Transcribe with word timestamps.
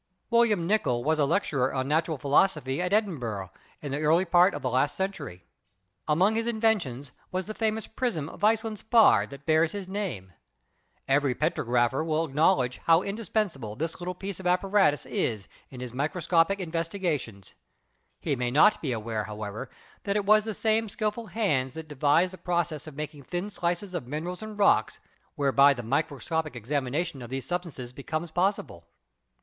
William 0.31 0.65
Nicol 0.65 1.03
was 1.03 1.19
a 1.19 1.25
lecturer 1.25 1.71
on 1.75 1.87
Natural 1.87 2.17
Philosophy 2.17 2.81
at 2.81 2.91
Edinburgh 2.91 3.51
in 3.83 3.91
the 3.91 4.01
early 4.01 4.25
part 4.25 4.55
of 4.55 4.65
last 4.65 4.95
century. 4.95 5.45
Among 6.07 6.33
his 6.33 6.47
inventions 6.47 7.11
was 7.31 7.45
the 7.45 7.53
famous 7.53 7.85
prism 7.85 8.27
of 8.27 8.43
Iceland 8.43 8.79
spar 8.79 9.27
that 9.27 9.45
bears 9.45 9.73
his 9.73 9.87
name. 9.87 10.33
Every 11.07 11.35
petrographer 11.35 12.03
will 12.03 12.25
acknowledge 12.25 12.79
how 12.85 13.03
in 13.03 13.13
dispensable 13.13 13.75
this 13.75 14.01
little 14.01 14.15
piece 14.15 14.39
of 14.39 14.47
apparatus 14.47 15.05
is 15.05 15.47
in 15.69 15.81
his 15.81 15.93
micro 15.93 16.19
scopic 16.19 16.57
investigations. 16.59 17.53
He 18.19 18.35
may 18.35 18.49
not 18.49 18.81
be 18.81 18.93
aware, 18.93 19.25
however, 19.25 19.69
that 20.05 20.15
it 20.15 20.25
was 20.25 20.45
the 20.45 20.55
same 20.55 20.89
skilful 20.89 21.27
hand 21.27 21.73
that 21.73 21.87
devised 21.87 22.33
the 22.33 22.39
process 22.39 22.87
of 22.87 22.95
making 22.95 23.21
thin 23.21 23.51
slices 23.51 23.93
of 23.93 24.07
minerals 24.07 24.41
and 24.41 24.57
rocks, 24.57 24.99
whereby 25.35 25.75
the 25.75 25.83
microscopic 25.83 26.55
examination 26.55 27.21
of 27.21 27.29
these 27.29 27.45
substances 27.45 27.93
become 27.93 28.27
pos 28.29 28.57
sible. 28.57 28.85